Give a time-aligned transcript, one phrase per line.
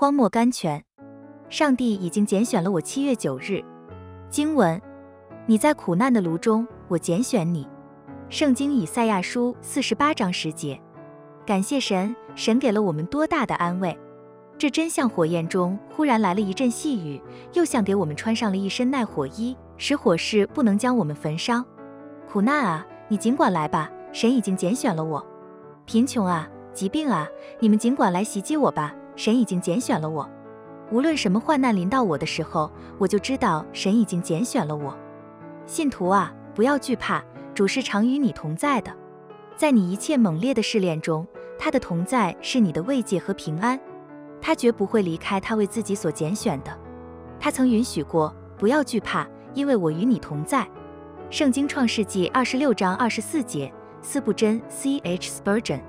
[0.00, 0.84] 荒漠甘泉。
[1.48, 2.80] 上帝已经拣选了我。
[2.80, 3.60] 七月九日，
[4.30, 4.80] 经文：
[5.44, 7.66] 你在苦难的炉中，我拣选你。
[8.28, 10.80] 圣经以赛亚书四十八章十节。
[11.44, 13.98] 感谢神，神给了我们多大的安慰！
[14.56, 17.20] 这真像火焰中忽然来了一阵细雨，
[17.54, 21.64] 又像给我们穿上了一身耐火衣，使火势不能将我们焚烧。
[22.30, 25.26] 苦难啊，你尽管来吧，神已经拣选了我。
[25.86, 27.26] 贫穷啊，疾病啊，
[27.58, 30.30] 你们尽管来袭击我吧，神已经拣选了我。
[30.92, 34.96] 无论什么患难临到我的时候，我就知道神已经拣选了我。
[35.66, 37.20] 信徒啊，不要惧怕，
[37.52, 38.94] 主是常与你同在的，
[39.56, 41.26] 在你一切猛烈的试炼中。
[41.58, 43.78] 他的同在是你的慰藉和平安，
[44.40, 46.70] 他绝不会离开他为自己所拣选的。
[47.40, 50.64] 他曾允许过，不要惧怕，因为我与你同在。
[51.28, 55.80] 圣经创世纪二十六章二十四节，斯布真 C H Spurgeon。